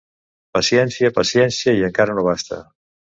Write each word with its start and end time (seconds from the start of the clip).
Paciència, 0.57 1.11
paciència 1.17 1.75
i 1.81 1.83
encara 1.91 2.17
no 2.21 2.25
basta. 2.29 2.59